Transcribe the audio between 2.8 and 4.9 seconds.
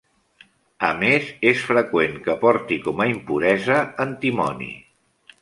com a impuresa antimoni.